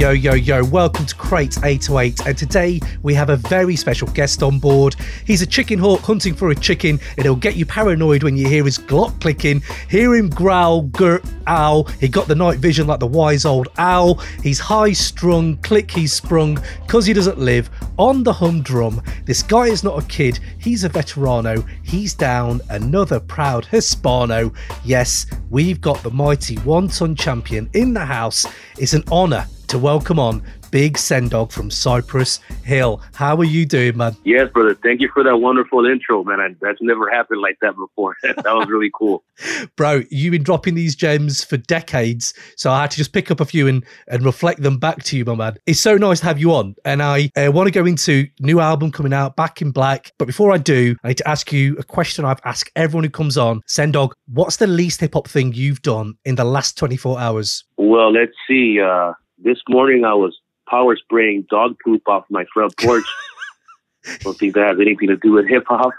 [0.00, 2.26] Yo, yo, yo, welcome to Crate 808.
[2.26, 4.96] And today we have a very special guest on board.
[5.26, 8.48] He's a chicken hawk hunting for a chicken, and he'll get you paranoid when you
[8.48, 11.84] hear his Glock clicking, hear him growl, gurt, owl.
[12.00, 14.14] He got the night vision like the wise old owl.
[14.42, 19.02] He's high strung, click he's sprung, cause he doesn't live on the humdrum.
[19.26, 21.62] This guy is not a kid, he's a veterano.
[21.82, 24.50] He's down another proud Hispano.
[24.82, 28.46] Yes, we've got the mighty one ton champion in the house.
[28.78, 30.42] It's an honour to welcome on
[30.72, 33.00] Big Sen Dog from Cypress Hill.
[33.14, 34.16] How are you doing, man?
[34.24, 34.74] Yes, brother.
[34.74, 36.40] Thank you for that wonderful intro, man.
[36.40, 38.16] I, that's never happened like that before.
[38.22, 39.22] that was really cool.
[39.76, 43.38] Bro, you've been dropping these gems for decades, so I had to just pick up
[43.38, 45.56] a few and, and reflect them back to you, my man.
[45.66, 48.58] It's so nice to have you on, and I uh, want to go into new
[48.58, 50.10] album coming out, Back in Black.
[50.18, 53.10] But before I do, I need to ask you a question I've asked everyone who
[53.10, 53.62] comes on.
[53.66, 57.62] Sen Dog, what's the least hip hop thing you've done in the last 24 hours?
[57.76, 58.80] Well, let's see.
[58.80, 60.38] Uh, this morning I was
[60.68, 63.04] power spraying dog poop off my front porch.
[64.20, 65.92] Don't think that has anything to do with hip hop.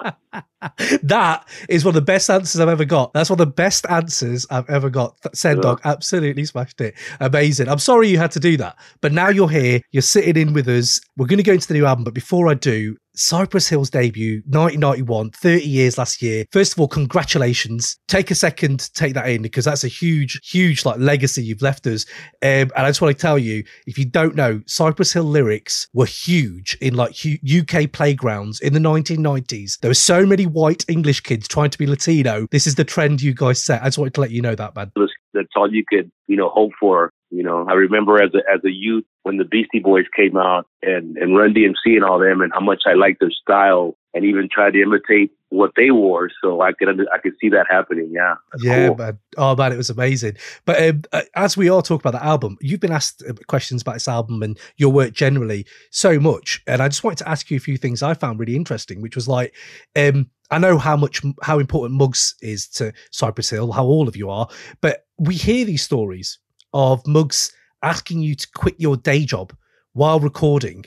[1.02, 3.12] that is one of the best answers I've ever got.
[3.12, 5.18] That's one of the best answers I've ever got.
[5.34, 6.94] Sen Dog absolutely smashed it.
[7.20, 7.68] Amazing.
[7.68, 9.82] I'm sorry you had to do that, but now you're here.
[9.90, 11.00] You're sitting in with us.
[11.18, 14.42] We're going to go into the new album, but before I do, Cypress Hill's debut,
[14.46, 16.44] 1991, 30 years last year.
[16.50, 17.98] First of all, congratulations.
[18.08, 21.62] Take a second to take that in because that's a huge, huge like legacy you've
[21.62, 22.06] left us.
[22.42, 25.88] Um, and I just want to tell you, if you don't know, Cypress Hill lyrics
[25.92, 29.78] were huge in like UK playgrounds in the 1990s.
[29.80, 32.46] There were so many white English kids trying to be Latino.
[32.50, 33.82] This is the trend you guys set.
[33.82, 34.90] I just wanted to let you know that, man.
[35.34, 37.10] That's all you could, you know, hope for.
[37.30, 40.66] You know, I remember as a as a youth when the Beastie Boys came out
[40.82, 44.24] and and Run DMC and all them, and how much I liked their style, and
[44.24, 46.30] even tried to imitate what they wore.
[46.42, 48.10] So I could I could see that happening.
[48.12, 48.34] Yeah.
[48.60, 48.96] Yeah, cool.
[48.96, 49.18] man.
[49.36, 50.36] Oh man, it was amazing.
[50.64, 53.82] But um, uh, as we all talk about the album, you've been asked uh, questions
[53.82, 57.50] about this album and your work generally so much, and I just wanted to ask
[57.50, 59.54] you a few things I found really interesting, which was like,
[59.96, 64.16] um, I know how much how important Muggs is to Cypress Hill, how all of
[64.16, 64.48] you are,
[64.82, 66.38] but we hear these stories
[66.74, 67.52] of Muggs
[67.82, 69.54] asking you to quit your day job
[69.94, 70.84] while recording.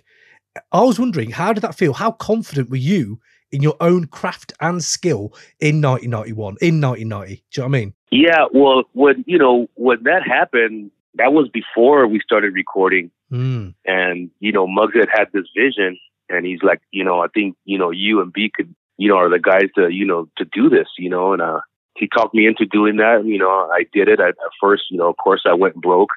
[0.71, 1.93] I was wondering, how did that feel?
[1.93, 3.19] How confident were you
[3.51, 7.35] in your own craft and skill in 1991, in 1990?
[7.35, 7.93] Do you know what I mean?
[8.11, 13.73] Yeah, well, when you know when that happened, that was before we started recording, mm.
[13.83, 15.97] and you know, Muggs had had this vision,
[16.29, 19.17] and he's like, you know, I think you know you and B could, you know,
[19.17, 21.59] are the guys to you know to do this, you know, and uh,
[21.95, 23.23] he talked me into doing that.
[23.25, 24.19] You know, I did it.
[24.19, 26.11] I, at first, you know, of course, I went broke,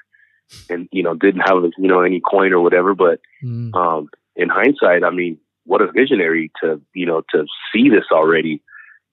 [0.68, 2.94] and you know, didn't have you know any coin or whatever.
[2.94, 3.74] But mm.
[3.74, 8.62] um, in hindsight, I mean, what a visionary to you know to see this already.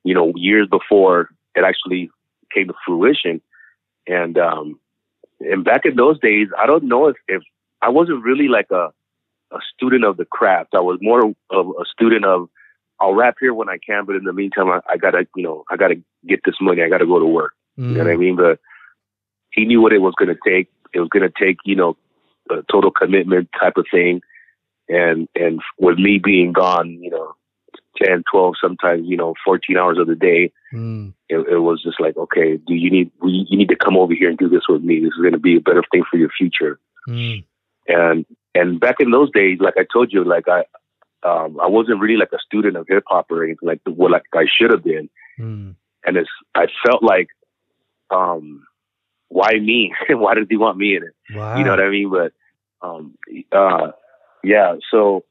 [0.04, 2.12] You know, years before it actually
[2.54, 3.42] came to fruition,
[4.08, 4.80] and um,
[5.40, 7.42] and back in those days, I don't know if if
[7.82, 8.90] I wasn't really like a
[9.52, 10.74] a student of the craft.
[10.74, 12.50] I was more of a student of
[13.00, 15.64] I'll rap here when I can, but in the meantime, I, I gotta, you know,
[15.70, 15.96] I gotta
[16.28, 16.82] get this money.
[16.82, 17.54] I gotta go to work.
[17.78, 17.90] Mm.
[17.90, 18.20] You know what I mm.
[18.20, 18.36] mean?
[18.38, 18.60] But
[19.52, 20.70] he knew what it was to take.
[20.94, 21.98] It was to take, you know,
[22.50, 24.22] a total commitment type of thing.
[24.88, 27.34] And, and with me being gone, you know,
[28.04, 31.14] 10, 12, sometimes, you know, 14 hours of the day, mm.
[31.30, 34.14] it, it, was just like, okay, do you need, we, you need to come over
[34.14, 35.00] here and do this with me.
[35.00, 36.80] This is to be a better thing for your future.
[37.08, 37.46] Mm.
[37.88, 40.66] And, and back in those days, like I told you, like I,
[41.24, 44.24] um, I wasn't really like a student of hip hop or anything like what like
[44.34, 45.10] I should have been.
[45.40, 45.76] Mm.
[46.06, 47.30] And it's I felt like,
[48.12, 48.66] um,
[49.30, 49.94] why me?
[50.10, 51.16] why does he want me in it?
[51.36, 51.58] Wow.
[51.58, 52.12] You know what I mean?
[52.12, 52.34] But
[52.88, 53.16] um,
[53.52, 53.92] uh,
[54.44, 54.76] yeah.
[54.92, 55.26] So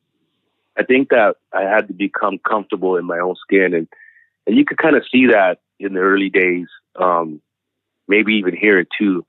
[0.76, 3.88] I think that I had to become comfortable in my own skin, and
[4.46, 6.66] and you could kind of see that in the early days.
[6.96, 7.40] Um,
[8.08, 9.24] maybe even hear it too.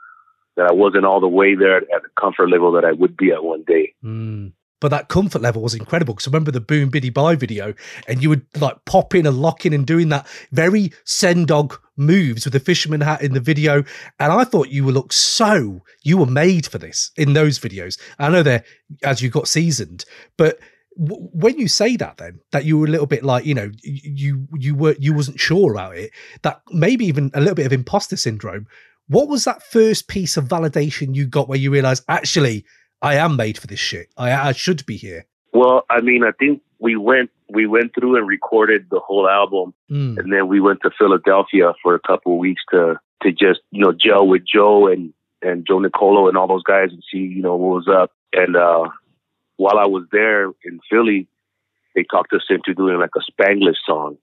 [0.57, 3.31] That I wasn't all the way there at the comfort level that I would be
[3.31, 3.93] at one day.
[4.03, 7.73] Mm but that comfort level was incredible because I remember the Boom Biddy Bye video,
[8.07, 11.79] and you would like pop in and lock in and doing that very Sen Dog
[11.97, 13.83] moves with the fisherman hat in the video.
[14.19, 17.99] And I thought you would look so you were made for this in those videos.
[18.19, 18.63] I know they're
[19.03, 20.05] as you got seasoned,
[20.37, 20.59] but
[20.97, 23.71] w- when you say that, then that you were a little bit like you know
[23.83, 26.11] you you were you wasn't sure about it,
[26.41, 28.67] that maybe even a little bit of imposter syndrome.
[29.07, 32.65] What was that first piece of validation you got where you realized actually?
[33.05, 34.09] I am made for this shit.
[34.17, 35.25] I, I should be here.
[35.53, 39.75] Well, I mean, I think we went we went through and recorded the whole album,
[39.91, 40.17] mm.
[40.17, 43.83] and then we went to Philadelphia for a couple of weeks to to just you
[43.83, 45.13] know gel with Joe and
[45.43, 48.11] and Joe Nicolo and all those guys and see you know what was up.
[48.33, 48.89] And uh,
[49.57, 51.27] while I was there in Philly,
[51.93, 54.17] they talked us into doing like a Spanglish song.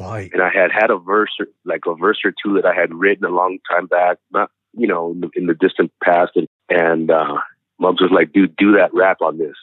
[0.00, 0.30] Right.
[0.32, 1.36] And I had had a verse,
[1.66, 4.86] like a verse or two that I had written a long time back, not you
[4.86, 7.36] know in the, in the distant past, and And uh,
[7.78, 9.56] Muggs was like, dude, do that rap on this.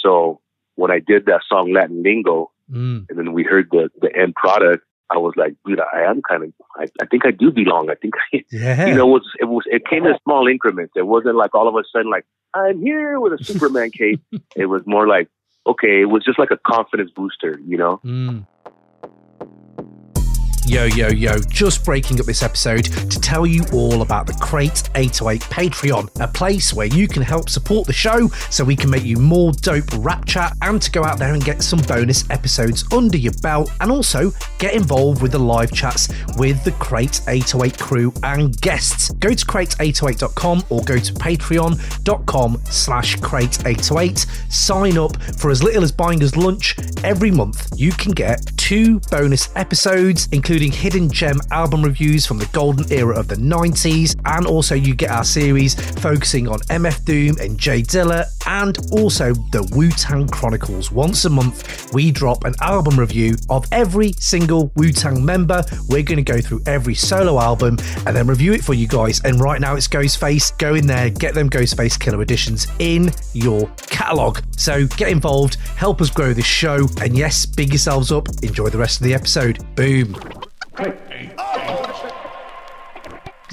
[0.00, 0.40] So
[0.74, 3.06] when I did that song Latin Lingo, mm.
[3.08, 6.44] and then we heard the the end product, I was like, dude, I am kind
[6.44, 7.90] of, I, I think I do belong.
[7.90, 8.86] I think, I, yeah.
[8.86, 10.94] you know, it was, it was, it came in small increments.
[10.96, 12.24] It wasn't like all of a sudden, like,
[12.54, 14.22] I'm here with a Superman cape.
[14.56, 15.28] it was more like,
[15.66, 18.00] okay, it was just like a confidence booster, you know?
[18.04, 18.46] Mm.
[20.64, 24.88] Yo, yo, yo, just breaking up this episode to tell you all about the Crate
[24.94, 29.02] 808 Patreon, a place where you can help support the show so we can make
[29.02, 32.84] you more dope rap chat and to go out there and get some bonus episodes
[32.92, 37.78] under your belt and also get involved with the live chats with the Crate 808
[37.78, 39.10] crew and guests.
[39.14, 44.52] Go to crate808.com or go to patreon.com slash crate808.
[44.52, 47.68] Sign up for as little as buying us lunch every month.
[47.76, 52.84] You can get two bonus episodes, including including hidden gem album reviews from the golden
[52.92, 57.56] era of the 90s, and also you get our series focusing on MF Doom and
[57.56, 60.92] J Dilla, and also the Wu Tang Chronicles.
[60.92, 65.64] Once a month, we drop an album review of every single Wu Tang member.
[65.88, 69.22] We're going to go through every solo album and then review it for you guys.
[69.24, 70.58] And right now it's Ghostface.
[70.58, 74.42] Go in there, get them Ghostface Killah editions in your catalogue.
[74.58, 78.28] So get involved, help us grow this show, and yes, big yourselves up.
[78.42, 79.64] Enjoy the rest of the episode.
[79.76, 80.41] Boom.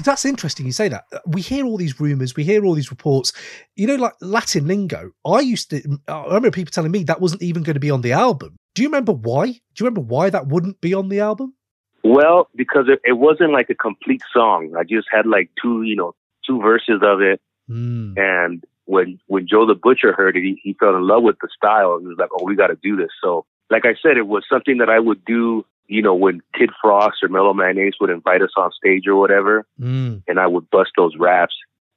[0.04, 1.04] That's interesting you say that.
[1.26, 3.32] We hear all these rumors, we hear all these reports.
[3.76, 5.12] You know, like Latin lingo.
[5.26, 8.00] I used to, I remember people telling me that wasn't even going to be on
[8.00, 8.56] the album.
[8.74, 9.46] Do you remember why?
[9.46, 11.54] Do you remember why that wouldn't be on the album?
[12.02, 14.74] Well, because it, it wasn't like a complete song.
[14.78, 16.14] I just had like two, you know,
[16.46, 17.40] two verses of it.
[17.68, 18.18] Mm.
[18.18, 21.48] And when when Joe the Butcher heard it, he, he fell in love with the
[21.54, 24.26] style and was like, "Oh, we got to do this." So, like I said, it
[24.26, 27.94] was something that I would do you know, when Kid Frost or Mellow Man Ace
[28.00, 30.22] would invite us on stage or whatever, mm.
[30.28, 31.54] and I would bust those raps.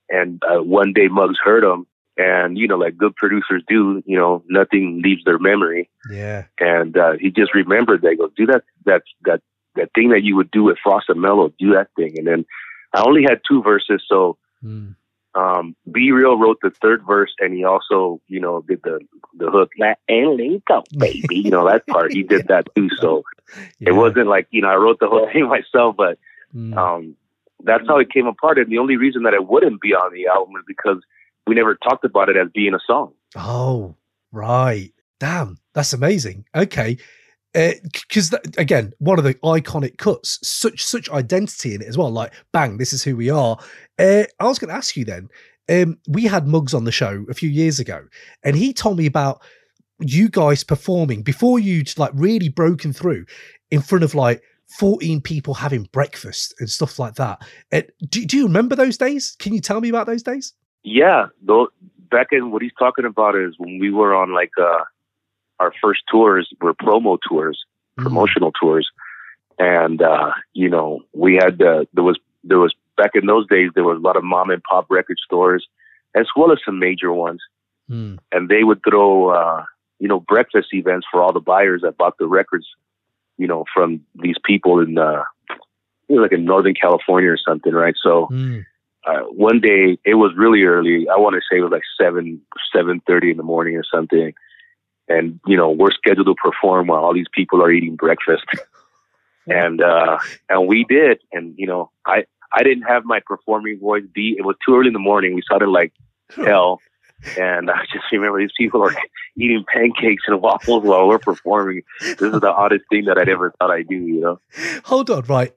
[0.10, 1.86] And uh, one day Muggs heard them,
[2.18, 5.90] and you know, like good producers do, you know, nothing leaves their memory.
[6.10, 6.46] Yeah.
[6.60, 8.02] And uh, he just remembered.
[8.02, 9.42] They go, do that, that, that,
[9.76, 11.54] that thing that you would do with Frost and Mellow.
[11.60, 12.18] Do that thing.
[12.18, 12.46] And then
[12.94, 14.96] I only had two verses, so mm.
[15.36, 19.00] Um, B-Real wrote the third verse, and he also, you know, did the
[19.36, 19.72] the hook.
[20.08, 21.38] And link up, baby.
[21.38, 22.14] You know that part.
[22.14, 22.90] He did that too.
[23.00, 23.24] So
[23.80, 23.90] yeah.
[23.90, 26.20] it wasn't like you know I wrote the whole thing myself, but
[26.56, 26.76] mm.
[26.78, 27.16] um,
[27.64, 28.60] that's how it came apart.
[28.60, 31.04] And the only reason that it wouldn't be on the album is because
[31.48, 33.14] we never talked about it as being a song.
[33.36, 33.96] Oh,
[34.32, 34.92] right.
[35.20, 36.46] Damn, that's amazing.
[36.56, 36.98] Okay
[37.54, 42.10] because uh, again, one of the iconic cuts, such such identity in it as well.
[42.10, 43.58] Like, bang, this is who we are.
[44.00, 45.30] Uh, I was going to ask you then.
[45.70, 48.06] Um, we had Muggs on the show a few years ago,
[48.44, 49.42] and he told me about
[50.00, 53.26] you guys performing before you'd like really broken through
[53.72, 54.42] in front of like
[54.78, 57.42] 14 people having breakfast and stuff like that.
[57.72, 59.36] Uh, do, do you remember those days?
[59.40, 60.54] Can you tell me about those days?
[60.84, 61.28] Yeah,
[62.14, 64.84] back in what he's talking about is when we were on like uh
[65.64, 67.58] our first tours were promo tours,
[67.98, 68.04] mm-hmm.
[68.04, 68.90] promotional tours,
[69.58, 73.72] and uh, you know we had uh, there was there was back in those days
[73.74, 75.66] there was a lot of mom and pop record stores
[76.16, 77.42] as well as some major ones,
[77.90, 78.20] mm.
[78.32, 79.64] and they would throw uh,
[80.00, 82.68] you know breakfast events for all the buyers that bought the records,
[83.38, 85.24] you know from these people in uh,
[86.10, 87.96] like in Northern California or something, right?
[88.02, 88.28] So.
[88.32, 88.66] Mm.
[89.06, 91.10] Uh, one day it was really early.
[91.10, 92.40] I want to say it was like seven,
[92.74, 94.34] seven thirty in the morning or something
[95.08, 98.46] and you know we're scheduled to perform while all these people are eating breakfast.
[99.46, 101.20] And uh and we did.
[101.34, 104.88] And you know i i didn't have my performing voice be it was too early
[104.88, 105.36] in the morning.
[105.36, 105.92] We started like
[106.34, 106.80] hell
[107.38, 108.96] and I just remember these people are
[109.36, 111.82] eating pancakes and waffles while we're performing.
[112.02, 114.40] This is the oddest thing that I'd ever thought I'd do, you know?
[114.86, 115.54] Hold on, right.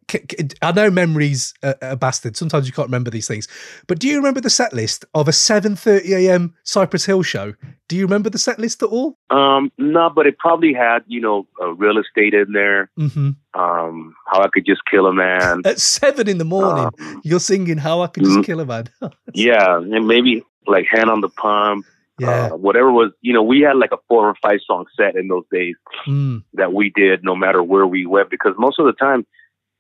[0.63, 2.37] I know memories are bastard.
[2.37, 3.49] Sometimes you can't remember these things.
[3.87, 6.55] But do you remember the set list of a 7.30 a.m.
[6.65, 7.55] Cypress Hill show?
[7.89, 9.17] Do you remember the set list at all?
[9.31, 11.47] Um, no, but it probably had, you know,
[11.77, 12.91] real estate in there.
[12.99, 13.31] Mm-hmm.
[13.55, 15.63] Um, how I could just kill a man.
[15.65, 18.43] At seven in the morning, um, you're singing How I Could Just mm-hmm.
[18.43, 18.89] Kill a Man.
[19.33, 21.87] yeah, and maybe like Hand on the Pump,
[22.19, 22.47] yeah.
[22.47, 25.29] Uh, whatever was, you know, we had like a four or five song set in
[25.29, 25.75] those days
[26.07, 26.43] mm.
[26.55, 29.27] that we did no matter where we went because most of the time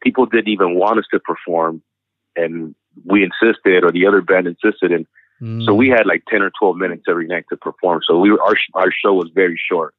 [0.02, 1.82] people didn't even want us to perform
[2.36, 2.74] and
[3.04, 5.06] we insisted or the other band insisted and
[5.40, 5.64] mm.
[5.64, 8.00] so we had like 10 or 12 minutes every night to perform.
[8.06, 9.94] So we were, our, our show was very short.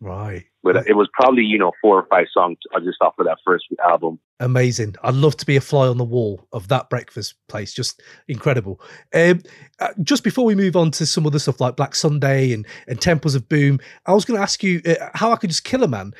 [0.00, 0.46] Right.
[0.62, 3.66] But it was probably, you know, four or five songs just off of that first
[3.86, 4.18] album.
[4.40, 4.96] Amazing.
[5.02, 7.74] I'd love to be a fly on the wall of that breakfast place.
[7.74, 8.80] Just incredible.
[9.14, 9.42] Um,
[9.78, 13.00] uh, just before we move on to some other stuff like Black Sunday and, and
[13.00, 15.82] Temples of Boom, I was going to ask you uh, how I could just kill
[15.82, 16.12] a man.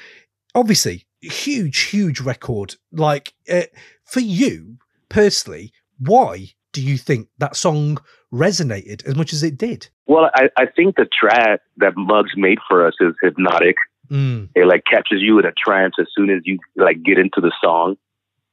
[0.54, 2.76] Obviously, huge, huge record.
[2.92, 3.62] Like, uh,
[4.04, 4.76] for you
[5.08, 7.98] personally, why do you think that song
[8.32, 9.88] resonated as much as it did?
[10.10, 13.76] Well, I, I think the track that Muggs made for us is hypnotic.
[14.10, 14.48] Mm.
[14.56, 17.52] It like captures you in a trance as soon as you like get into the
[17.62, 17.96] song,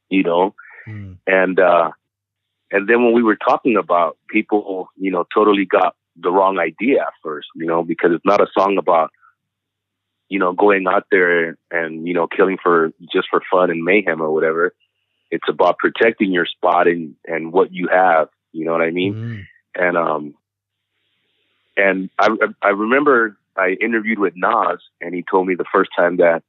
[0.07, 0.53] you know.
[0.87, 1.17] Mm.
[1.25, 1.89] And uh
[2.69, 7.01] and then when we were talking about people, you know, totally got the wrong idea
[7.01, 9.09] at first, you know, because it's not a song about
[10.29, 14.21] you know going out there and you know killing for just for fun and mayhem
[14.21, 14.75] or whatever.
[15.31, 19.15] It's about protecting your spot and and what you have, you know what I mean?
[19.15, 19.45] Mm.
[19.73, 20.35] And um
[21.77, 22.29] and I
[22.61, 26.43] I remember I interviewed with Nas, and he told me the first time that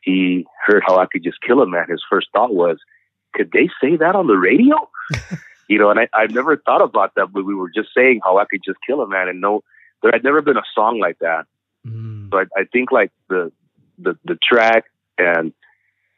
[0.00, 2.78] he heard how I could just kill a man, his first thought was,
[3.34, 4.76] could they say that on the radio?
[5.68, 8.38] you know, and I, I've never thought about that, but we were just saying how
[8.38, 9.62] I could just kill a man, and no,
[10.02, 11.46] there had never been a song like that.
[11.86, 12.30] Mm.
[12.30, 13.52] So I, I think like the
[13.98, 14.84] the the track
[15.18, 15.52] and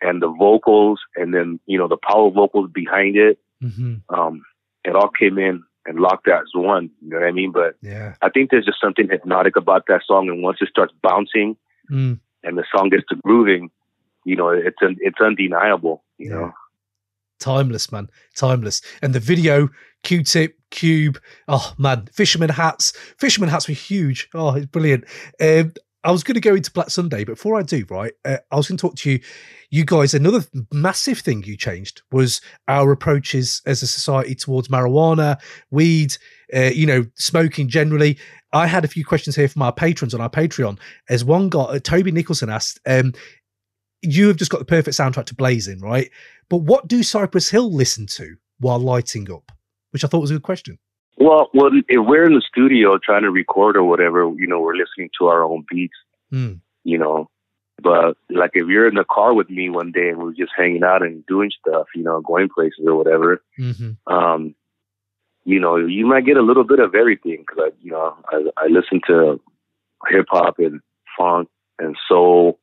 [0.02, 3.96] and the vocals, and then you know the power vocals behind it, mm-hmm.
[4.14, 4.42] um,
[4.84, 6.90] it all came in and locked as one.
[7.02, 7.52] You know what I mean?
[7.52, 10.92] But yeah, I think there's just something hypnotic about that song, and once it starts
[11.02, 11.56] bouncing
[11.90, 12.18] mm.
[12.42, 13.70] and the song gets to grooving,
[14.24, 16.04] you know, it's it's undeniable.
[16.18, 16.36] You yeah.
[16.36, 16.52] know,
[17.38, 18.82] timeless, man, timeless.
[19.02, 19.68] And the video,
[20.02, 21.18] Q-Tip, Cube,
[21.48, 24.28] oh man, fisherman hats, fisherman hats were huge.
[24.34, 25.04] Oh, it's brilliant.
[25.40, 25.72] Um,
[26.02, 28.56] I was going to go into Black Sunday, but before I do, right, uh, I
[28.56, 29.20] was going to talk to you.
[29.70, 35.38] You guys, another massive thing you changed was our approaches as a society towards marijuana,
[35.70, 36.16] weed,
[36.54, 38.18] uh, you know, smoking generally.
[38.52, 40.78] I had a few questions here from our patrons on our Patreon.
[41.08, 43.12] As one got, uh, Toby Nicholson asked, um,
[44.02, 46.10] you have just got the perfect soundtrack to Blazing, right?
[46.48, 49.52] But what do Cypress Hill listen to while lighting up?
[49.90, 50.78] Which I thought was a good question.
[51.16, 54.76] Well, well, if we're in the studio trying to record or whatever, you know, we're
[54.76, 55.96] listening to our own beats,
[56.32, 56.60] mm.
[56.84, 57.28] you know.
[57.82, 60.84] But like if you're in the car with me one day and we're just hanging
[60.84, 64.12] out and doing stuff, you know, going places or whatever, mm-hmm.
[64.12, 64.54] um,
[65.44, 68.64] you know, you might get a little bit of everything because I, you know, I,
[68.64, 69.40] I listen to
[70.08, 70.80] hip hop and
[71.18, 71.48] funk
[71.78, 72.58] and soul.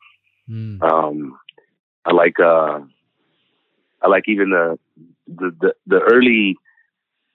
[0.50, 0.82] Mm.
[0.82, 1.38] Um,
[2.06, 2.80] I like, uh,
[4.02, 4.80] I like even the,
[5.28, 6.58] the, the, the early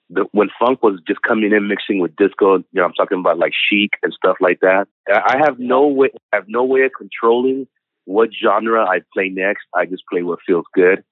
[0.09, 3.39] the, when funk was just coming in mixing with disco, you know, I'm talking about
[3.39, 4.87] like chic and stuff like that.
[5.07, 7.67] I have no way, I have no way of controlling
[8.05, 9.63] what genre I play next.
[9.75, 11.03] I just play what feels good.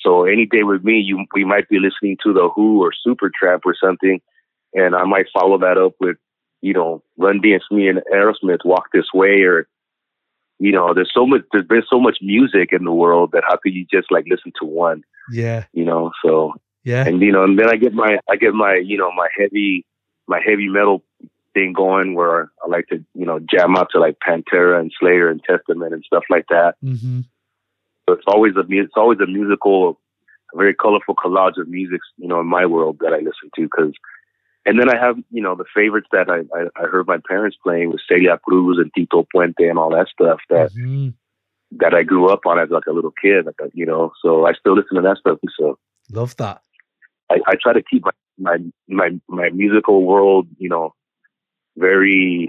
[0.00, 3.60] So any day with me, you we might be listening to the Who or Supertramp
[3.64, 4.20] or something,
[4.72, 6.16] and I might follow that up with,
[6.62, 9.66] you know, Run DMC and Aerosmith, Walk This Way, or
[10.60, 11.42] you know, there's so much.
[11.52, 14.52] There's been so much music in the world that how could you just like listen
[14.60, 15.02] to one?
[15.32, 16.10] Yeah, you know.
[16.24, 16.54] So
[16.88, 17.06] yeah.
[17.06, 19.84] And you know, and then I get my I get my you know my heavy
[20.26, 21.04] my heavy metal
[21.52, 25.28] thing going where I like to you know jam out to like Pantera and Slayer
[25.28, 26.76] and Testament and stuff like that.
[26.82, 27.20] Mm-hmm.
[28.08, 30.00] So it's always a it's always a musical,
[30.54, 33.62] a very colorful collage of music you know in my world that I listen to
[33.62, 33.92] because.
[34.66, 37.56] And then I have, you know, the favorites that I, I, I heard my parents
[37.62, 41.10] playing with Celia Cruz and Tito Puente and all that stuff that mm-hmm.
[41.78, 44.12] that I grew up on as like a little kid, like a, you know.
[44.20, 45.38] So I still listen to that stuff.
[45.58, 45.78] So
[46.12, 46.60] love that.
[47.30, 48.58] I, I try to keep my, my
[48.88, 50.94] my my musical world, you know,
[51.76, 52.48] very,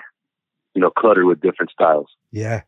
[0.73, 2.07] you know, cluttered with different styles.
[2.31, 2.61] Yeah.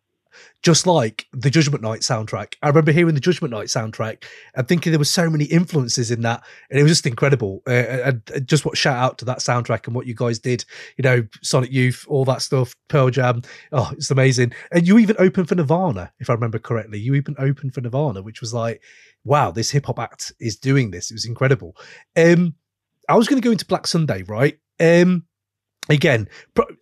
[0.64, 2.56] Just like the Judgment Night soundtrack.
[2.62, 4.24] I remember hearing the Judgment Night soundtrack
[4.56, 6.44] and thinking there were so many influences in that.
[6.70, 7.62] And it was just incredible.
[7.68, 10.66] Uh, and just what shout out to that soundtrack and what you guys did,
[10.98, 13.42] you know, Sonic Youth, all that stuff, Pearl Jam.
[13.72, 14.54] Oh, it's amazing.
[14.72, 17.00] And you even opened for Nirvana, if I remember correctly.
[17.00, 18.82] You even opened for Nirvana, which was like,
[19.24, 21.12] wow, this hip hop act is doing this.
[21.12, 21.76] It was incredible.
[22.16, 22.56] Um,
[23.10, 24.58] I was going to go into Black Sunday, right?
[24.80, 25.26] Um,
[25.90, 26.28] again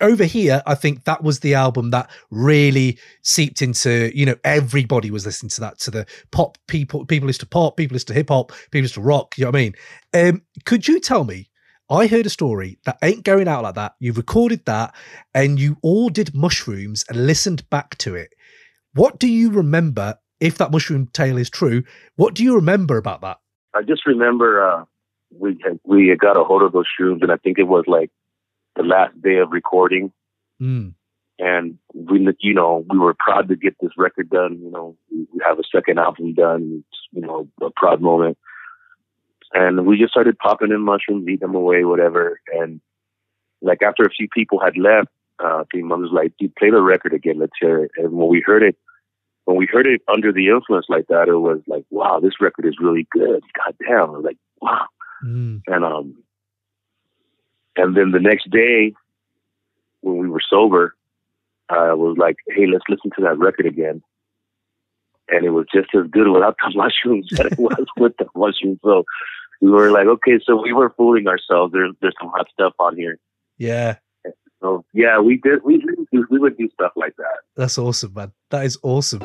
[0.02, 5.10] over here i think that was the album that really seeped into you know everybody
[5.10, 8.14] was listening to that to the pop people people listen to pop people listen to
[8.14, 9.74] hip-hop people listen to rock you know what i mean
[10.14, 11.50] um, could you tell me
[11.90, 14.94] i heard a story that ain't going out like that you recorded that
[15.34, 18.34] and you all did mushrooms and listened back to it
[18.94, 21.84] what do you remember if that mushroom tale is true,
[22.16, 23.38] what do you remember about that?
[23.74, 24.86] I just remember uh,
[25.38, 28.10] we had, we got a hold of those shrooms, and I think it was like
[28.80, 30.12] the last day of recording.
[30.62, 30.94] Mm.
[31.38, 34.60] And we, you know, we were proud to get this record done.
[34.62, 36.84] You know, we have a second album done.
[36.84, 38.38] It's, you know, a proud moment.
[39.54, 42.40] And we just started popping in mushrooms, eating them away, whatever.
[42.54, 42.82] And
[43.62, 45.10] like after a few people had left,
[45.44, 47.40] uh, the mom was like, "You play the record again.
[47.40, 48.76] Let's hear it." And when we heard it,
[49.46, 52.66] when we heard it under the influence like that, it was like, wow, this record
[52.66, 53.42] is really good.
[53.58, 54.10] God damn.
[54.10, 54.86] I was like, wow.
[55.26, 55.62] Mm.
[55.66, 56.16] And um
[57.80, 58.94] and then the next day
[60.02, 60.96] when we were sober,
[61.70, 64.02] I was like, hey, let's listen to that record again.
[65.30, 68.80] And it was just as good without the mushrooms that it was with the mushrooms.
[68.84, 69.06] So
[69.62, 71.74] we were like, okay, so we were fooling ourselves.
[71.74, 73.20] There's there's some hot stuff on here.
[73.58, 73.98] Yeah.
[74.62, 75.64] So yeah, we did.
[75.64, 75.82] We
[76.12, 77.40] we would do stuff like that.
[77.56, 78.34] That's awesome, man.
[78.50, 79.22] That is awesome.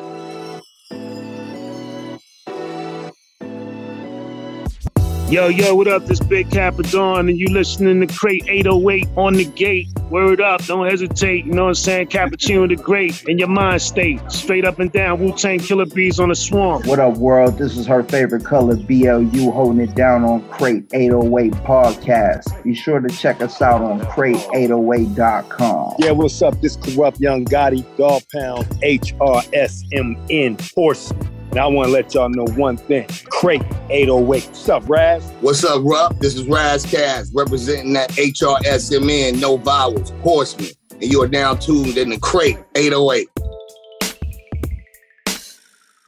[5.35, 6.05] Yo, yo, what up?
[6.05, 9.89] This Big Capadon, and you listening to Crate 808 on the gate.
[10.15, 11.45] Word up, don't hesitate.
[11.45, 12.07] You know what I'm saying?
[12.07, 14.21] Cappuccino the Great in your mind state.
[14.31, 16.85] Straight up and down, Wu Tang Killer Bees on the swamp.
[16.85, 17.57] What up, world?
[17.57, 22.63] This is her favorite color, BLU, holding it down on Crate 808 podcast.
[22.63, 25.95] Be sure to check us out on crate808.com.
[25.99, 26.61] Yeah, what's up?
[26.61, 31.11] This Kurupt young Gotti, Dog Pound, HRSMN, Horse.
[31.55, 33.07] And I want to let y'all know one thing.
[33.29, 34.27] Crate 808.
[34.27, 35.23] What's up, Ras?
[35.39, 36.19] What's up, Rup?
[36.19, 40.69] This is Ras Kass representing that HRSMN, no vowels, horseman.
[40.91, 43.27] And you are now tuned in the Crate 808.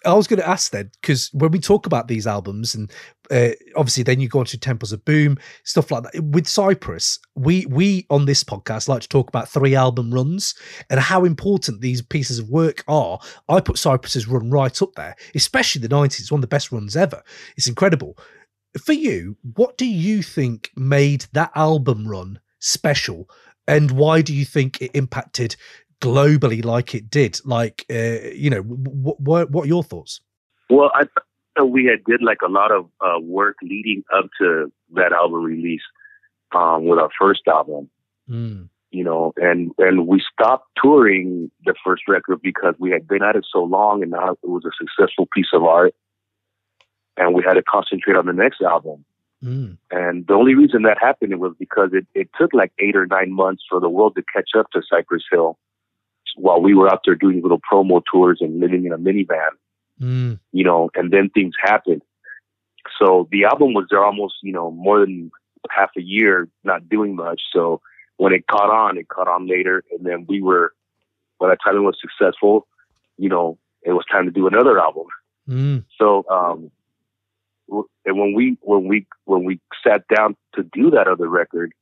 [0.07, 2.91] I was going to ask then, because when we talk about these albums, and
[3.29, 6.23] uh, obviously then you go into Temples of Boom, stuff like that.
[6.23, 10.55] With Cypress, we we on this podcast like to talk about three album runs
[10.89, 13.19] and how important these pieces of work are.
[13.49, 16.21] I put Cypress's run right up there, especially the 90s.
[16.21, 17.21] It's one of the best runs ever.
[17.57, 18.17] It's incredible.
[18.81, 23.29] For you, what do you think made that album run special?
[23.67, 25.55] And why do you think it impacted
[26.01, 27.39] globally like it did?
[27.45, 30.21] Like, uh, you know, what, what, what are your thoughts?
[30.69, 34.71] Well, I th- we had did like a lot of uh, work leading up to
[34.93, 35.81] that album release
[36.55, 37.89] um, with our first album.
[38.29, 38.69] Mm.
[38.91, 43.35] You know, and and we stopped touring the first record because we had been at
[43.35, 45.93] it so long, and now it was a successful piece of art,
[47.17, 49.03] and we had to concentrate on the next album.
[49.43, 49.77] Mm.
[49.91, 53.31] And the only reason that happened was because it, it took like eight or nine
[53.31, 55.57] months for the world to catch up to Cypress Hill
[56.35, 59.49] while we were out there doing little promo tours and living in a minivan,
[59.99, 60.39] mm.
[60.51, 62.01] you know, and then things happened.
[62.99, 65.31] So the album was there almost, you know, more than
[65.69, 67.41] half a year not doing much.
[67.51, 67.81] So
[68.17, 69.83] when it caught on, it caught on later.
[69.91, 70.73] And then we were,
[71.39, 72.67] by the time it was successful,
[73.17, 75.07] you know, it was time to do another album.
[75.47, 75.85] Mm.
[75.97, 76.71] So, um,
[77.69, 81.73] and when we, when we, when we sat down to do that other record,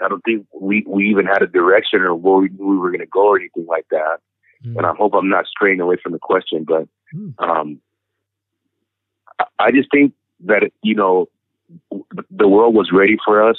[0.00, 2.90] I don't think we, we even had a direction or where we knew we were
[2.90, 4.18] going to go or anything like that.
[4.64, 4.76] Mm.
[4.78, 7.34] And I hope I'm not straying away from the question, but mm.
[7.38, 7.80] um,
[9.38, 11.28] I, I just think that, you know,
[12.30, 13.56] the world was ready for us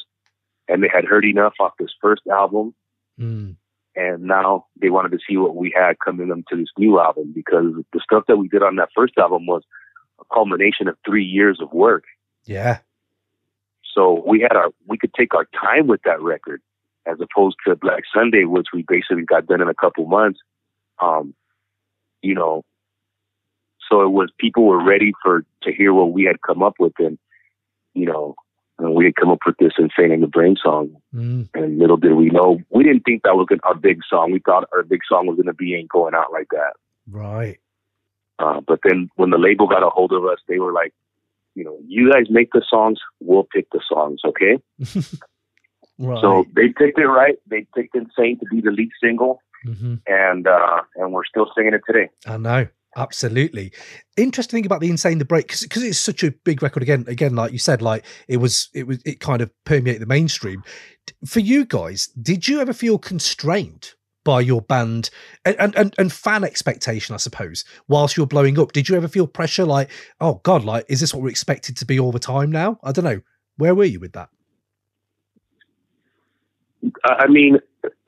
[0.68, 2.74] and they had heard enough off this first album.
[3.20, 3.56] Mm.
[3.96, 7.32] And now they wanted to see what we had coming them to this new album
[7.34, 9.64] because the stuff that we did on that first album was
[10.20, 12.06] a culmination of three years of work.
[12.46, 12.80] Yeah.
[13.94, 16.62] So we had our we could take our time with that record
[17.06, 20.40] as opposed to Black Sunday, which we basically got done in a couple months.
[21.00, 21.34] Um,
[22.22, 22.64] you know,
[23.90, 26.94] so it was people were ready for to hear what we had come up with,
[27.00, 27.18] and
[27.94, 28.36] you know,
[28.80, 30.98] and we had come up with this "Insane in the Brain" song.
[31.14, 31.50] Mm.
[31.54, 34.32] And little did we know, we didn't think that was our big song.
[34.32, 36.74] We thought our big song was going to be "Ain't Going Out Like That."
[37.10, 37.60] Right.
[38.40, 40.94] Uh, but then when the label got a hold of us, they were like,
[41.56, 44.60] you know, you guys make the songs, we'll pick the songs, okay?
[46.00, 46.22] right.
[46.22, 47.38] So they picked it right.
[47.48, 49.96] They picked Insane to be the lead single, mm-hmm.
[50.06, 52.10] and uh, and we're still singing it today.
[52.26, 52.68] I know.
[52.98, 53.74] Absolutely.
[54.16, 57.04] Interesting thing about the insane the break because it's such a big record again.
[57.08, 60.64] Again, like you said, like it was, it was, it kind of permeated the mainstream.
[61.26, 65.10] For you guys, did you ever feel constrained by your band
[65.46, 68.74] and, and, and fan expectation, I suppose, whilst you're blowing up?
[68.74, 71.86] Did you ever feel pressure like, oh God, like, is this what we're expected to
[71.86, 72.78] be all the time now?
[72.84, 73.22] I don't know.
[73.56, 74.30] Where were you with that?
[77.06, 77.60] I mean,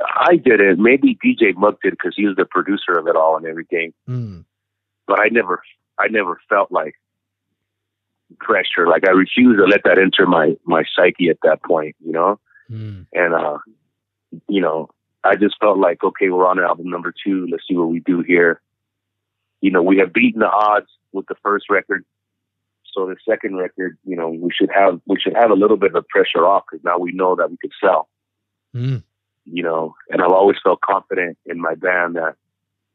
[0.01, 0.77] I did it.
[0.77, 3.93] Maybe DJ Mug did because he was the producer of it all and everything.
[4.09, 4.43] Mm.
[5.07, 5.61] But I never,
[5.97, 6.95] I never felt like
[8.39, 8.87] pressure.
[8.87, 11.95] Like I refused to let that enter my my psyche at that point.
[12.03, 13.05] You know, mm.
[13.13, 13.57] and uh,
[14.47, 14.89] you know,
[15.27, 17.47] I just felt like, okay, we're on album number two.
[17.51, 18.61] Let's see what we do here.
[19.61, 22.05] You know, we have beaten the odds with the first record.
[22.93, 25.95] So the second record, you know, we should have we should have a little bit
[25.95, 28.07] of pressure off because now we know that we could sell.
[28.75, 29.03] Mm.
[29.45, 32.35] You know, and I've always felt confident in my band that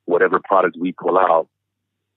[0.04, 1.48] whatever product we pull out,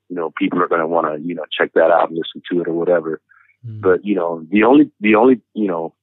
[0.10, 2.42] you know, people are going to want to, you know, check that out and listen
[2.52, 3.22] to it or whatever.
[3.68, 3.82] Mm.
[3.82, 5.94] But you know, the only the only you know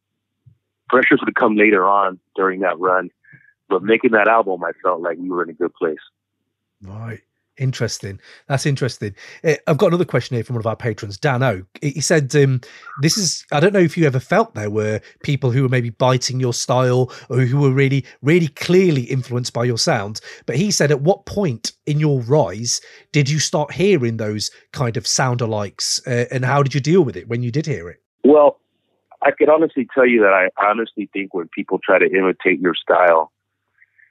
[0.89, 3.11] pressures would come later on during that run
[3.73, 5.97] but making that album, I felt like we were in a good place.
[6.83, 7.21] Right.
[7.59, 8.19] Interesting.
[8.49, 9.15] That's interesting.
[9.45, 11.63] Uh, I've got another question here from one of our patrons, Dan O.
[11.83, 12.63] He said, um,
[13.03, 13.45] "This is.
[13.53, 16.55] I don't know if you ever felt there were people who were maybe biting your
[16.55, 21.03] style or who were really, really clearly influenced by your sound." But he said, "At
[21.03, 22.81] what point in your rise
[23.13, 27.03] did you start hearing those kind of sound alikes, uh, and how did you deal
[27.03, 28.59] with it when you did hear it?" Well,
[29.23, 32.75] I could honestly tell you that I honestly think when people try to imitate your
[32.75, 33.31] style,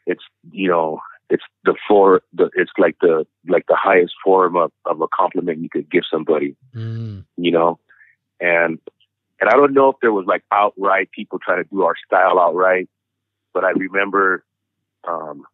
[0.06, 4.72] it's you know it's the for the it's like the like the highest form of,
[4.86, 6.56] of a compliment you could give somebody.
[6.76, 7.26] Mm.
[7.38, 7.80] You know,
[8.40, 8.80] and
[9.40, 12.38] and I don't know if there was like outright people trying to do our style
[12.40, 12.90] outright,
[13.54, 14.44] but I remember
[15.08, 15.46] um,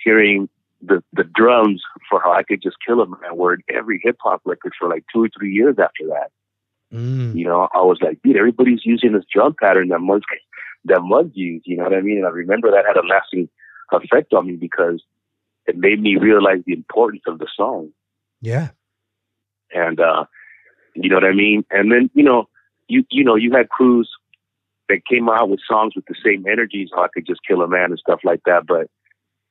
[0.00, 0.48] hearing
[0.82, 4.16] the the drums for how I could just kill a man were in every hip
[4.20, 6.30] hop record for like two or three years after that.
[6.92, 7.36] Mm.
[7.36, 10.24] You know, I was like, dude, everybody's using this drum pattern that Muggs
[10.86, 11.66] that Muggs used.
[11.66, 12.18] You know what I mean?
[12.18, 13.48] And I remember that had a lasting
[13.92, 15.02] effect on me because
[15.66, 17.90] it made me realize the importance of the song.
[18.40, 18.68] Yeah.
[19.72, 20.24] And uh,
[20.94, 21.64] you know what I mean?
[21.70, 22.48] And then, you know,
[22.88, 24.10] you you know, you had crews
[24.88, 27.68] that came out with songs with the same energies, how I could just kill a
[27.68, 28.66] man and stuff like that.
[28.66, 28.88] But,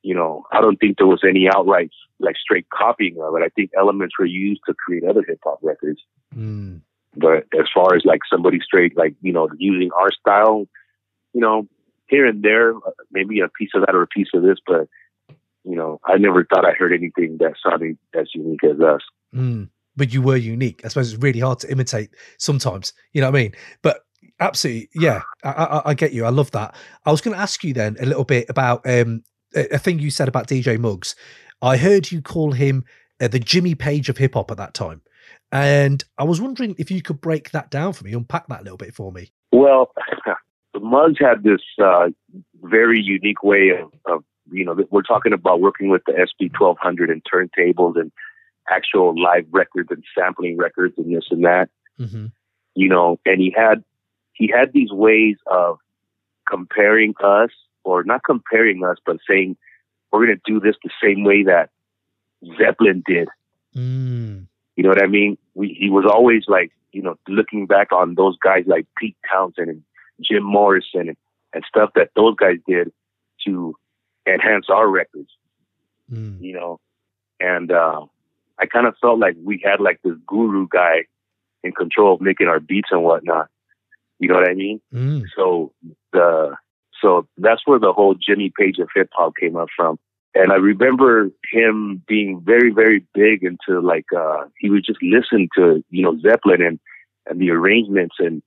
[0.02, 3.42] you know, I don't think there was any outright like straight copying of it.
[3.42, 6.00] I think elements were used to create other hip hop records.
[6.34, 6.80] Mm.
[7.16, 10.66] But as far as like somebody straight, like, you know, using our style,
[11.32, 11.66] you know,
[12.08, 12.74] here and there,
[13.10, 14.88] maybe a piece of that or a piece of this, but
[15.64, 19.00] you know, I never thought I heard anything that sounded as unique as us.
[19.34, 20.82] Mm, but you were unique.
[20.84, 22.92] I suppose it's really hard to imitate sometimes.
[23.12, 23.52] You know what I mean?
[23.80, 24.04] But
[24.40, 26.26] absolutely, yeah, I, I, I get you.
[26.26, 26.74] I love that.
[27.06, 29.22] I was going to ask you then a little bit about um,
[29.54, 31.16] a, a thing you said about DJ Muggs.
[31.62, 32.84] I heard you call him
[33.20, 35.00] uh, the Jimmy Page of hip hop at that time.
[35.50, 38.64] And I was wondering if you could break that down for me, unpack that a
[38.64, 39.32] little bit for me.
[39.52, 39.92] Well,
[40.80, 42.08] Muggs had this uh,
[42.62, 47.10] very unique way of, of, you know, we're talking about working with the SP 1200
[47.10, 48.12] and turntables and
[48.70, 51.68] actual live records and sampling records and this and that.
[51.98, 52.26] Mm-hmm.
[52.74, 53.84] You know, and he had
[54.32, 55.78] he had these ways of
[56.48, 57.50] comparing us,
[57.84, 59.56] or not comparing us, but saying
[60.10, 61.70] we're going to do this the same way that
[62.58, 63.28] Zeppelin did.
[63.76, 64.46] Mm.
[64.76, 65.38] You know what I mean?
[65.54, 69.70] We, he was always like, you know, looking back on those guys like Pete Townshend
[69.70, 69.82] and
[70.20, 71.16] Jim Morrison and,
[71.52, 72.92] and stuff that those guys did
[73.46, 73.74] to
[74.26, 75.30] enhance our records.
[76.10, 76.40] Mm.
[76.40, 76.80] You know,
[77.40, 78.04] and uh,
[78.58, 81.04] I kind of felt like we had like this guru guy
[81.62, 83.48] in control of making our beats and whatnot.
[84.18, 84.80] You know what I mean?
[84.92, 85.24] Mm.
[85.34, 85.72] So
[86.12, 86.56] the
[87.02, 89.98] so that's where the whole Jimmy Page of hip hop came up from.
[90.36, 95.48] And I remember him being very, very big into like uh he would just listen
[95.56, 96.78] to, you know, Zeppelin and
[97.26, 98.42] and the arrangements and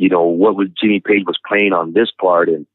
[0.00, 2.66] you know, what was Jimmy Page was playing on this part and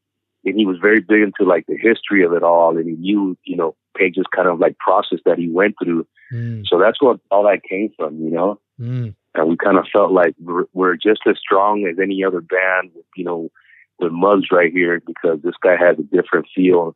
[0.45, 3.35] and he was very big into like the history of it all and he knew,
[3.43, 6.05] you know, Page's kind of like process that he went through.
[6.31, 6.67] Mm.
[6.67, 8.59] So that's what all that came from, you know?
[8.79, 9.15] Mm.
[9.33, 12.91] And we kind of felt like we're, we're just as strong as any other band,
[13.15, 13.49] you know,
[13.97, 16.95] with Muggs right here because this guy has a different feel,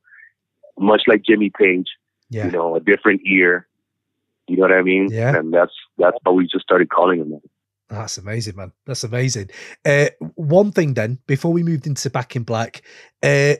[0.77, 1.87] much like Jimmy Page,
[2.29, 2.45] yeah.
[2.45, 3.67] you know, a different ear.
[4.47, 5.07] You know what I mean?
[5.09, 5.35] Yeah.
[5.35, 7.41] And that's that's how we just started calling him that.
[7.89, 8.71] That's amazing, man.
[8.85, 9.49] That's amazing.
[9.83, 12.83] Uh, one thing then, before we moved into Back in Black,
[13.23, 13.55] uh,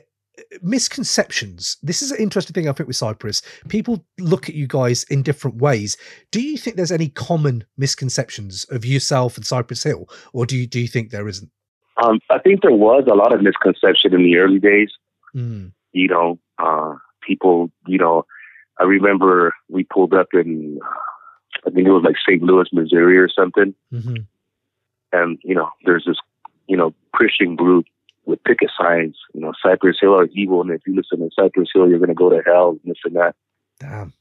[0.62, 1.76] misconceptions.
[1.82, 3.42] This is an interesting thing I think with Cypress.
[3.68, 5.96] People look at you guys in different ways.
[6.30, 10.66] Do you think there's any common misconceptions of yourself and Cypress Hill, or do you
[10.66, 11.50] do you think there isn't?
[12.02, 14.90] Um, I think there was a lot of misconception in the early days.
[15.34, 15.72] Mm.
[15.92, 16.94] You know, uh,
[17.26, 17.70] people.
[17.86, 18.24] You know,
[18.78, 20.78] I remember we pulled up in
[21.66, 22.42] I think it was like St.
[22.42, 23.74] Louis, Missouri or something.
[23.92, 24.16] Mm-hmm.
[25.12, 26.16] And, you know, there's this,
[26.66, 27.86] you know, Christian group
[28.26, 30.60] with picket signs, you know, Cypress Hill are evil.
[30.60, 32.98] And if you listen to Cypress Hill, you're going to go to hell and this
[33.04, 33.34] and that.
[33.78, 34.12] Damn.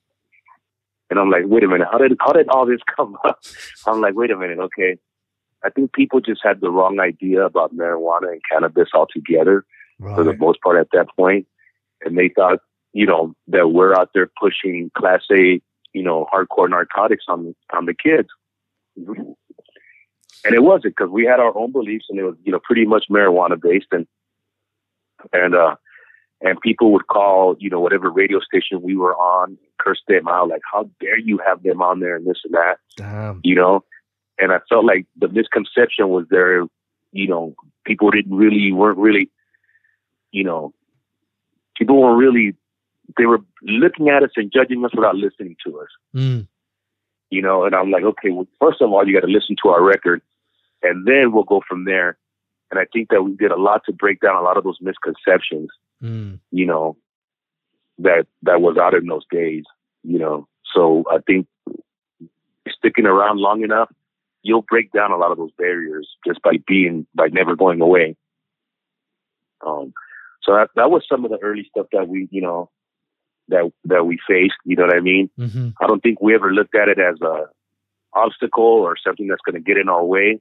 [1.10, 3.40] And I'm like, wait a minute, how did, how did all this come up?
[3.88, 4.98] I'm like, wait a minute, okay.
[5.64, 9.66] I think people just had the wrong idea about marijuana and cannabis altogether
[10.00, 10.16] right.
[10.16, 11.48] for the most part at that point.
[12.04, 12.60] And they thought,
[12.94, 15.62] you know, that we're out there pushing class A
[15.94, 18.30] you know, hardcore narcotics on on the kids.
[20.46, 22.86] And it wasn't because we had our own beliefs, and it was you know pretty
[22.86, 24.08] much marijuana based, and
[25.34, 25.76] and uh,
[26.42, 30.50] and people would call you know whatever radio station we were on, curse them out
[30.50, 33.42] like, how dare you have them on there and this and that, Damn.
[33.44, 33.84] you know.
[34.42, 36.64] And I felt like the misconception was there,
[37.12, 39.30] you know, people didn't really weren't really,
[40.32, 40.74] you know,
[41.78, 42.56] people weren't really
[43.18, 45.88] they were looking at us and judging us without listening to us.
[46.16, 46.48] Mm.
[47.30, 49.70] You know, and I'm like, okay, well, first of all, you got to listen to
[49.70, 50.22] our record,
[50.82, 52.18] and then we'll go from there.
[52.72, 54.78] And I think that we did a lot to break down a lot of those
[54.82, 55.70] misconceptions.
[56.04, 56.40] Mm.
[56.52, 56.98] You know,
[58.00, 59.64] that that was out in those days.
[60.04, 61.48] You know, so I think
[62.70, 63.90] sticking around long enough,
[64.44, 68.16] you'll break down a lot of those barriers just by being by never going away.
[69.66, 69.94] Um,
[70.42, 72.70] so that that was some of the early stuff that we, you know,
[73.50, 74.56] that that we faced.
[74.66, 75.30] You know what I mean?
[75.40, 75.70] Mm-hmm.
[75.82, 77.46] I don't think we ever looked at it as a
[78.14, 80.40] obstacle or something that's going to get in our way.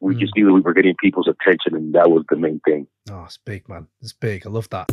[0.00, 0.20] We mm.
[0.20, 2.86] just knew we were getting people's attention, and that was the main thing.
[3.10, 3.88] Oh, it's big, man.
[4.00, 4.46] It's big.
[4.46, 4.90] I love that.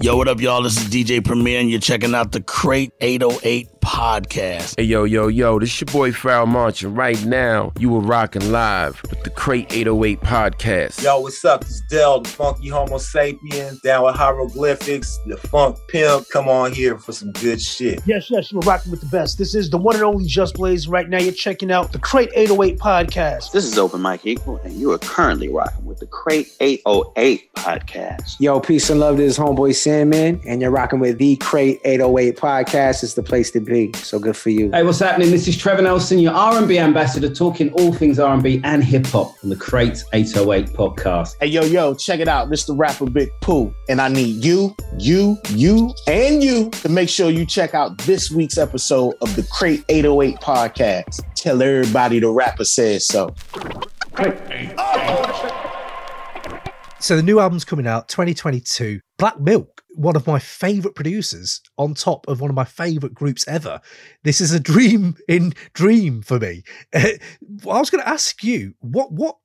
[0.00, 0.62] Yo, what up, y'all?
[0.62, 4.74] This is DJ Premier, and you're checking out the Crate 808 podcast.
[4.76, 8.00] Hey, yo, yo, yo, this is your boy Pharoahe Monch, and right now you are
[8.00, 11.02] rocking live with the Crate 808 podcast.
[11.02, 11.62] Yo, what's up?
[11.62, 16.28] It's Del, the funky Homo sapien, down with hieroglyphics, the funk pimp.
[16.30, 18.00] Come on here for some good shit.
[18.06, 19.38] Yes, yes, you're rocking with the best.
[19.38, 20.86] This is the one and only Just Blaze.
[20.86, 23.52] Right now, you're checking out the Crate 808 podcast.
[23.52, 28.36] This is Open Mike Eagle, and you are currently rocking with the Crate 808 podcast.
[28.40, 32.36] Yo, peace and love to this homeboy Sandman, and you're rocking with the Crate 808
[32.36, 33.02] podcast.
[33.02, 33.69] It's the place to be.
[33.70, 34.68] So good for you.
[34.72, 35.30] Hey, what's happening?
[35.30, 39.50] This is Trevor Nelson, your R&B ambassador, talking all things R&B and hip hop on
[39.50, 41.36] the Crate 808 podcast.
[41.40, 42.50] Hey, yo, yo, check it out.
[42.50, 46.88] This is the rapper Big Pooh, and I need you, you, you, and you to
[46.88, 51.20] make sure you check out this week's episode of the Crate 808 podcast.
[51.36, 53.32] Tell everybody the rapper says so.
[56.98, 59.00] So the new album's coming out 2022.
[59.16, 63.46] Black Milk, one of my favorite producers, on top of one of my favorite groups
[63.48, 63.80] ever.
[64.24, 66.62] This is a dream in dream for me.
[66.94, 67.18] I
[67.64, 69.36] was going to ask you, what what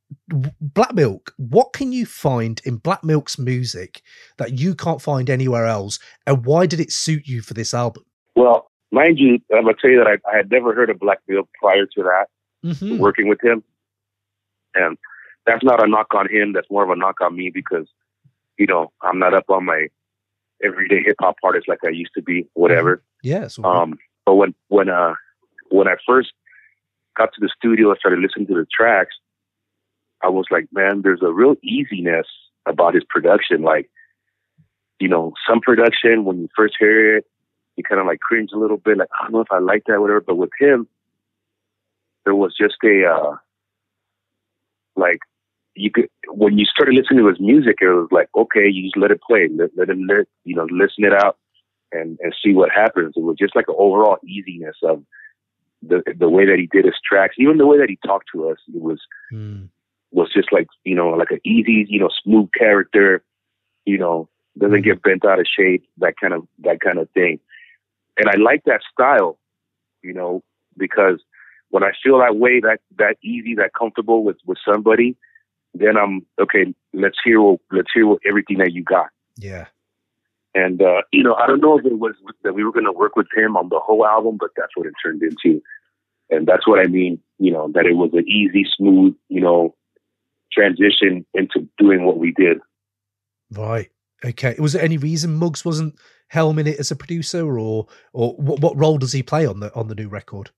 [0.62, 4.02] Black Milk, what can you find in Black Milk's music
[4.38, 8.04] that you can't find anywhere else, and why did it suit you for this album?
[8.36, 11.20] Well, mind you, I'm gonna tell you that I, I had never heard of Black
[11.28, 12.28] Milk prior to that,
[12.64, 12.98] mm-hmm.
[12.98, 13.64] working with him,
[14.76, 14.98] and
[15.46, 16.54] that's not a knock on him.
[16.54, 17.88] That's more of a knock on me because,
[18.58, 19.88] you know, I'm not up on my
[20.64, 22.48] everyday hip hop artist like I used to be.
[22.54, 23.04] Whatever.
[23.24, 23.60] Yes.
[23.64, 23.98] um.
[24.26, 25.14] But when when uh
[25.70, 26.34] when I first
[27.18, 29.16] got to the studio and started listening to the tracks,
[30.24, 32.26] I was like, man, there's a real easiness
[32.66, 33.62] about his production.
[33.62, 33.90] Like,
[35.00, 37.26] you know, some production when you first hear it,
[37.76, 39.84] you kind of like cringe a little bit, like I don't know if I like
[39.88, 40.22] that, whatever.
[40.22, 40.88] But with him,
[42.24, 43.36] there was just a uh,
[44.96, 45.20] like
[45.76, 48.98] you could when you started listening to his music, it was like okay, you just
[48.98, 51.38] let it play, let, let him let you know listen it out
[51.92, 53.14] and and see what happens.
[53.16, 55.04] It was just like an overall easiness of
[55.82, 58.50] the the way that he did his tracks, even the way that he talked to
[58.50, 58.58] us.
[58.74, 59.68] It was mm.
[60.12, 63.24] was just like you know like an easy you know smooth character,
[63.86, 67.40] you know doesn't get bent out of shape, that kind of that kind of thing.
[68.18, 69.38] And I like that style,
[70.02, 70.44] you know,
[70.78, 71.22] because
[71.70, 75.18] when I feel that way, that that easy, that comfortable with with somebody,
[75.80, 76.74] then I'm okay.
[76.94, 77.40] Let's hear
[77.72, 79.08] let's hear everything that you got.
[79.38, 79.68] Yeah.
[80.54, 82.92] And uh, you know, I don't know if it was that we were going to
[82.92, 85.62] work with him on the whole album, but that's what it turned into.
[86.30, 87.20] And that's what I mean.
[87.38, 89.76] You know, that it was an easy, smooth, you know,
[90.52, 92.60] transition into doing what we did.
[93.52, 93.90] Right.
[94.24, 94.56] Okay.
[94.58, 96.00] Was there any reason Muggs wasn't
[96.34, 99.74] helming it as a producer, or or what, what role does he play on the
[99.76, 100.52] on the new record?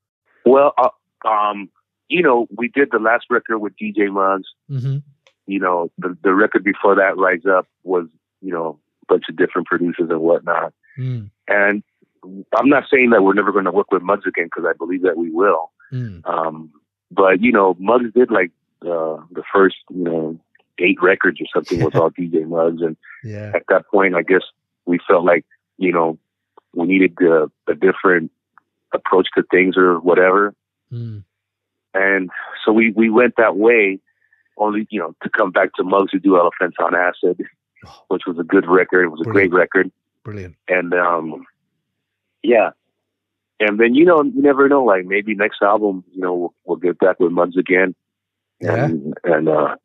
[0.46, 1.70] Well, uh, um,
[2.10, 4.48] you know, we did the last record with DJ Muggs.
[4.70, 4.98] Mm-hmm.
[5.46, 8.08] You know, the the record before that, Rise Up, was
[8.42, 10.74] you know a bunch of different producers and whatnot.
[10.98, 11.30] Mm.
[11.48, 11.84] And
[12.24, 15.04] I'm not saying that we're never going to work with Muggs again because I believe
[15.04, 15.72] that we will.
[15.92, 16.28] Mm.
[16.28, 16.72] Um,
[17.12, 20.40] but you know, Muggs did like uh, the first you know
[20.80, 23.52] eight records or something was all DJ Muggs, and yeah.
[23.56, 24.44] at that point, I guess
[24.86, 25.46] we felt like
[25.78, 26.18] you know
[26.74, 28.32] we needed a, a different
[28.94, 30.54] approach to things or whatever.
[30.92, 31.24] Mm.
[31.94, 32.30] And
[32.66, 34.00] so we, we went that way
[34.58, 37.46] only, you know, to come back to Muggs who do Elephants on Acid,
[38.08, 39.06] which was a good record.
[39.06, 39.92] It was a great record.
[40.24, 40.56] Brilliant.
[40.68, 41.46] And, um,
[42.44, 42.72] yeah.
[43.60, 46.78] And then, you know, you never know, like maybe next album, you know, we'll, we'll
[46.78, 47.96] get back with Muggs again.
[48.60, 48.86] Yeah.
[48.86, 49.76] And, and, uh,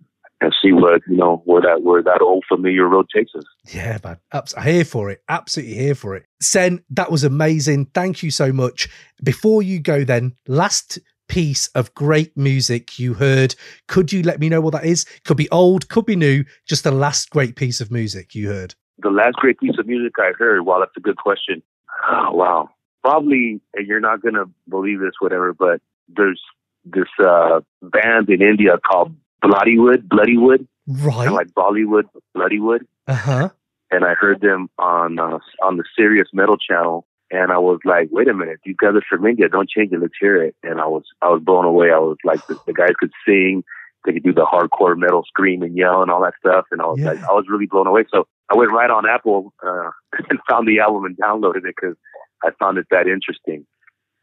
[0.43, 3.45] and see what you know where that where that old familiar road takes us.
[3.73, 5.23] Yeah, man, I'm here for it.
[5.29, 6.27] Absolutely here for it.
[6.41, 7.87] Sen, that was amazing.
[7.95, 8.89] Thank you so much.
[9.23, 10.99] Before you go, then last
[11.33, 13.55] piece of great music you heard.
[13.89, 15.07] Could you let me know what that is?
[15.25, 16.45] Could be old, could be new.
[16.67, 18.75] Just the last great piece of music you heard.
[18.99, 20.67] The last great piece of music I heard.
[20.67, 21.63] Well, that's a good question.
[22.07, 22.69] Oh, wow.
[23.03, 26.41] Probably, and you're not gonna believe this, whatever, but there's
[26.85, 31.31] this uh, band in India called Bloodywood, Bloodywood, right?
[31.31, 32.81] like Bollywood, Bloodywood.
[33.07, 33.49] Uh huh.
[33.91, 38.09] And I heard them on uh, on the Sirius Metal channel, and I was like,
[38.13, 39.49] wait a minute, these guys are from India.
[39.49, 40.01] Don't change it.
[40.01, 40.55] Let's hear it.
[40.63, 41.91] And I was, I was blown away.
[41.91, 43.65] I was like, the, the guys could sing.
[44.05, 46.67] They could do the hardcore metal scream and yell and all that stuff.
[46.71, 47.13] And I was yeah.
[47.13, 48.05] like, I was really blown away.
[48.13, 49.91] So I went right on Apple, uh,
[50.29, 51.97] and found the album and downloaded it because
[52.45, 53.67] I found it that interesting.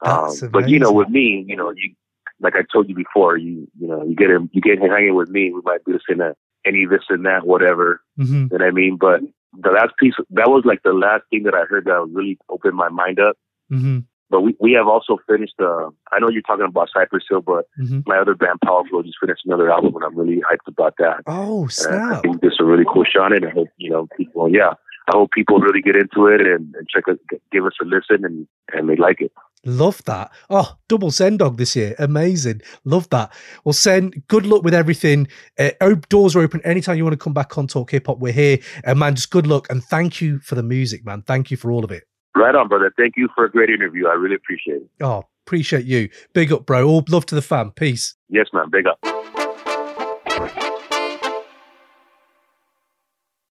[0.06, 1.96] Um, but you know, with me, you know, you,
[2.40, 5.30] like I told you before, you, you know, you get him, you get hanging with
[5.30, 5.52] me.
[5.52, 8.02] We might do this and that, any this and that, whatever.
[8.20, 8.34] Mm-hmm.
[8.34, 8.98] You know what I mean?
[8.98, 9.22] But
[9.58, 12.76] the last piece that was like the last thing that I heard that really opened
[12.76, 13.38] my mind up.
[13.72, 14.00] Mm-hmm.
[14.32, 15.54] but we, we have also finished.
[15.60, 18.00] Uh, I know you're talking about Cypress Hill, but mm-hmm.
[18.08, 21.22] my other band, Powerflo, just finished another album, and I'm really hyped about that.
[21.28, 22.18] Oh snap!
[22.18, 23.48] I think there's a really cool shot in it.
[23.48, 24.50] I hope you know people.
[24.50, 24.74] Yeah,
[25.10, 27.20] I hope people really get into it and, and check it,
[27.52, 29.32] give us a listen, and and they like it.
[29.66, 30.32] Love that.
[30.50, 31.96] Oh, double Sen Dog this year.
[32.00, 32.62] Amazing.
[32.86, 33.34] Love that.
[33.64, 35.28] Well, Sen good luck with everything.
[35.58, 35.72] Uh,
[36.08, 38.20] doors are open anytime you want to come back on Talk Hip Hop.
[38.20, 38.60] We're here.
[38.84, 39.68] And man, just good luck.
[39.70, 41.24] And thank you for the music, man.
[41.24, 42.04] Thank you for all of it.
[42.36, 42.94] Right on, brother.
[42.96, 44.08] Thank you for a great interview.
[44.08, 44.90] I really appreciate it.
[45.02, 46.10] Oh, appreciate you.
[46.34, 46.88] Big up, bro.
[46.88, 47.72] All love to the fam.
[47.72, 48.16] Peace.
[48.30, 48.70] Yes, man.
[48.70, 49.00] Big up.